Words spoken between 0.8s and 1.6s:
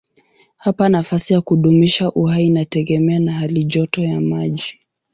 nafasi ya